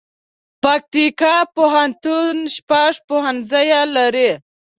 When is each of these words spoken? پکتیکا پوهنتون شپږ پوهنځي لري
پکتیکا 0.63 1.35
پوهنتون 1.55 2.35
شپږ 2.55 2.93
پوهنځي 3.07 3.69
لري 3.95 4.31